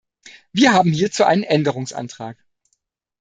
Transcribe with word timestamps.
Wir 0.51 0.73
haben 0.73 0.91
hierzu 0.93 1.25
einen 1.25 1.43
Änderungsantrag. 1.43 2.43